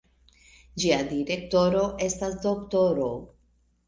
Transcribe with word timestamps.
Ĝia 0.83 0.95
direktoro 1.11 1.83
estas 2.05 2.39
D-ro. 2.47 3.11